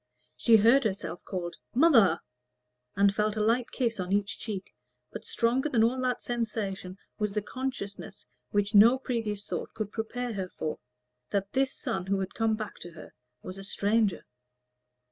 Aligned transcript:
She 0.35 0.55
heard 0.57 0.83
herself 0.83 1.23
called 1.23 1.57
"Mother!" 1.75 2.21
and 2.95 3.13
felt 3.13 3.35
a 3.35 3.39
light 3.39 3.69
kiss 3.69 3.99
on 3.99 4.11
each 4.11 4.39
cheek; 4.39 4.73
but 5.11 5.25
stronger 5.25 5.69
than 5.69 5.83
all 5.83 6.01
that 6.01 6.23
sensation 6.23 6.97
was 7.19 7.33
the 7.33 7.41
consciousness 7.43 8.25
which 8.49 8.73
no 8.73 8.97
previous 8.97 9.45
thought 9.45 9.75
could 9.75 9.91
prepare 9.91 10.33
her 10.33 10.49
for, 10.49 10.79
that 11.29 11.53
this 11.53 11.71
son 11.75 12.07
who 12.07 12.19
had 12.19 12.33
come 12.33 12.55
back 12.55 12.79
to 12.79 12.93
her 12.93 13.13
was 13.43 13.59
a 13.59 13.63
stranger. 13.63 14.25